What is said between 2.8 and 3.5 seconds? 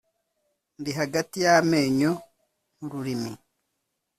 nk'ururimi